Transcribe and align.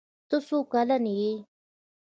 ته 0.29 0.37
څو 0.47 0.57
کلن 0.71 1.03
يي 1.17 1.31